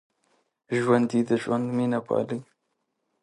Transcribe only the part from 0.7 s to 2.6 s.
ژوندي د ژوند مینه پالي